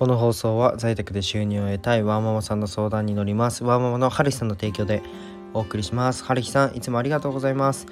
[0.00, 3.64] この放送は在宅で収入を得たいワーママさんの相談に乗ります。
[3.64, 5.02] ワーママの春日さんの提供で
[5.52, 6.24] お送りします。
[6.24, 7.86] 春日さんいつもありがとうございます。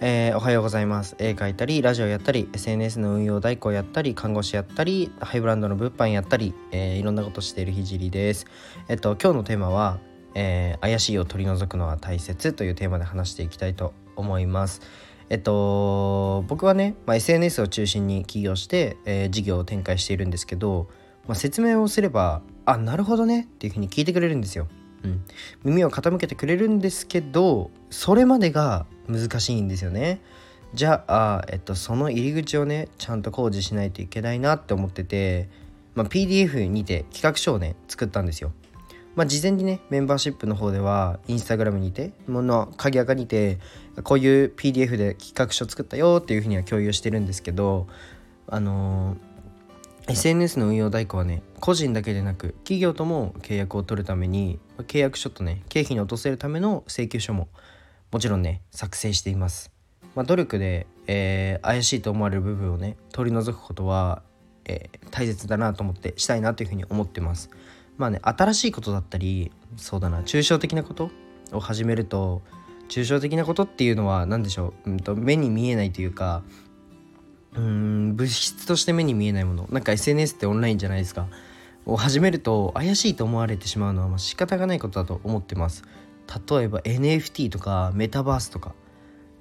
[0.00, 1.16] えー、おはようございます。
[1.18, 8.46] 絵描いたりラジオやったり SNS の運用代行やったり看護師やったりハイブランドの物販やったり、えー、いろんなことしているひじりです。
[8.88, 9.98] えっと今日のテーマは、
[10.34, 14.80] えー、怪しいを取り除くのは大切というテーマで話していきたいと思います。
[15.28, 20.88] えっと僕はね、まあ、SNS を中心に起業して、え事業を展開しているんですけど、
[21.30, 24.66] まあ、説明をすればあなるほどねっていうふうに聞いてくれるんですよ
[25.04, 25.24] うん、
[25.62, 30.20] 耳を傾けてくれるんですけどそれまでが難しいんですよね。
[30.74, 35.48] じゃあ、えっと、その入り口をねちゃんと工事しないといけないなって思ってて、
[35.94, 38.52] まあ、PDF にて企画書をね作ったんですよ。
[39.16, 43.58] まあ、事前にねメンバーシップの方ではインスタグラムにてもの鍵垢にて
[44.04, 47.86] こういう PDF で企画書作ったよっていうふうには共有してるんですけど
[48.48, 49.29] あのー
[50.10, 57.48] SNS の運用代行はね個人だけでなく企業とも契約を取るために契約書とね経費に落とせるための請求書も
[58.10, 59.70] もちろんね作成しています、
[60.16, 64.22] まあ、努力で、えー、怪しいと思われる部分をね取り除くことは、
[64.64, 67.50] えー、大切だなと思ってしたいなというふうに思ってます。
[67.96, 71.10] まあね新しいことだったりそうだな抽象的なこと
[71.52, 72.42] を始めると
[72.88, 76.42] 抽象的なことっていうのは何でしょう、うんと、目に見えないというか
[77.56, 79.68] うん物質として目に見えないもの。
[79.70, 81.26] なんか SNS ってオンラインじゃないですか。
[81.86, 85.82] を始めると怪しいと思われてしまうのはまあ仕方がないことだと思ってます。
[86.48, 88.74] 例えば NFT とかメタバースとか。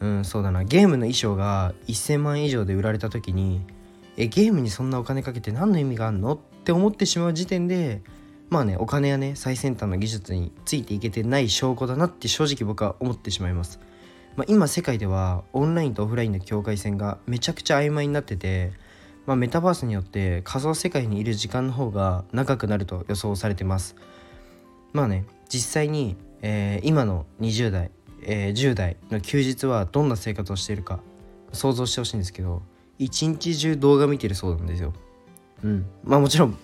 [0.00, 0.64] うんそうだな。
[0.64, 3.62] ゲームの衣装が1000万以上で売られた時に
[4.16, 6.34] えゲームにそんなお金かけて何の意味があるの？
[6.34, 8.02] って思ってしまう時点で
[8.50, 13.80] まあねお金やね最先端の技術についていけてない証拠だなって正直僕は思ってしまいます。
[14.36, 18.72] まあ、今世界ではオンラインとオフラインの境界線がめちゃくちゃ曖昧になってて、
[19.24, 23.96] まあ、メタバースによって仮想世界にいる時間の方が長くなると予想されてます。
[24.92, 27.90] まあね実際に、えー、今の20代、
[28.22, 31.00] えー、10代の休日はどんな生活をしているか
[31.52, 32.62] 想像してほしいんですけど
[32.98, 34.92] 一日中動画見てるそうなんですよ。
[35.64, 35.86] うん。
[36.04, 36.58] まあもちろん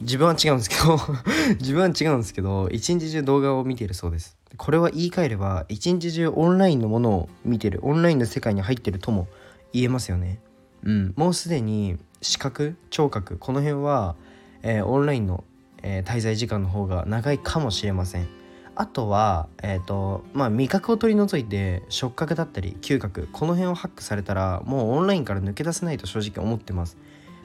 [0.00, 0.98] 自分は違うんですけど
[1.60, 4.36] 自分は違うんですけど一日中動画を見ているそうです。
[4.56, 9.28] これは言い換えれば一日中オンラインのものを見てるオンラインの世界に入ってるとも
[9.72, 10.40] 言えますよね。
[10.84, 11.12] うん。
[11.16, 14.16] もうすでに視覚聴覚この辺は、
[14.62, 15.44] えー、オンラインの、
[15.82, 18.28] えー、滞在時間の方が長いかもしれません。
[18.74, 26.96] あとは、えーとまあ、味覚を取り除いて触覚だったり嗅覚この辺をハックされたらもうオンラインから抜け出せないと正直思ってます。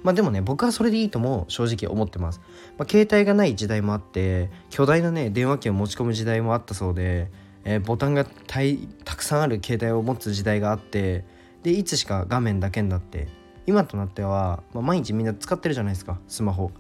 [0.04, 2.42] まあでもね僕はそれでいいとも正直思ってます、
[2.78, 7.32] まあ、携帯がない時代もあって巨大なね電話機を持ち込む時代もあったそうで、
[7.64, 11.26] えー、ボタンがたくさんある携帯を持つ時代があって
[11.64, 13.28] でいつしか画面だけになって
[13.66, 16.72] 今となっては、まあ、毎日みんな使ってるじゃないですかスマホ。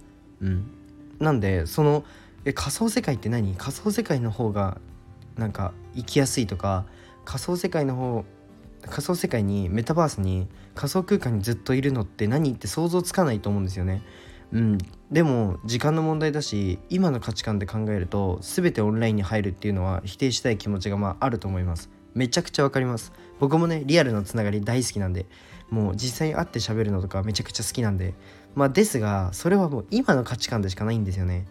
[0.41, 0.69] うん。
[1.19, 2.03] なんでその
[2.45, 3.55] え仮想世界って何？
[3.55, 4.79] 仮想世界の方が
[5.37, 6.85] なんか生きやすいとか
[7.25, 8.25] 仮想世界の方
[8.89, 14.03] 仮想世界にメタバースに仮想空間にずっといるのって何って想像つかないと思うんですよね。
[14.51, 14.77] うん、
[15.11, 21.89] でも時間の問題だし今の価値観で考えると全てオンラインに入るっていうのは否定したい気持ちがまああると思います。
[22.13, 23.11] めちゃくちゃわかります。
[23.39, 25.25] 僕もねリアルのつながり大好きなんで
[25.69, 28.13] もう実際に会って喋るのとかめちゃくちゃ好きなんで
[28.53, 31.45] まあですがそれはもう今の価値観でしかないんですよね。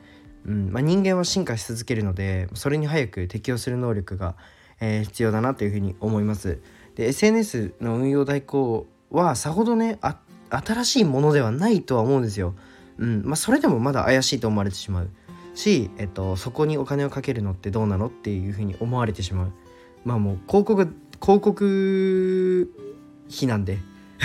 [0.47, 4.35] うんまあ、人間は進化し続けるのでそれに早く適応する能力が、
[4.81, 6.59] えー、必要だなというふうに思います。
[6.95, 9.99] で SNS の運用代行はさほどね
[10.51, 12.55] 新しいものではないとは思うんですよ。
[12.99, 15.11] うんまあ、それでもまだ怪しいと思われてしまう
[15.55, 19.53] し、えっと、そこにお金をかけるのってどうなのっていうふうに思われてしまう。
[20.05, 22.71] まあもう広告広告
[23.35, 23.79] 費なんで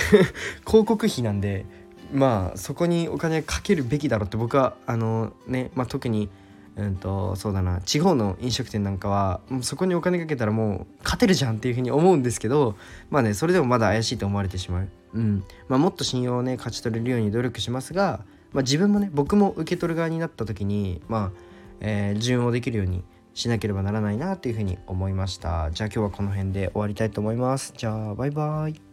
[0.66, 1.66] 広告費なんで
[2.11, 6.29] まあそこにお金かけるべきだろうって僕はあのね、まあ、特に
[6.78, 7.82] うんとそうだな。
[7.82, 12.76] 地方の飲食店なんかはもうそこにお金かけたらもう勝てるじゃんっていうふうに思うんですけど
[13.10, 15.44] まあねそれでもまだ怪しいと思われてしまう、うん。
[15.68, 21.40] まあ、もっと信用をね勝ち取れるように努力しますが、まあ、自分もね僕も受け取る側になった時にまあ、
[21.79, 23.03] えー、順応できるように
[23.34, 25.70] しなければならないなというふうに思いました。
[25.72, 27.73] じゃあ今日はこの辺で終わりたいと思います。
[27.78, 28.86] じゃあバイバイ。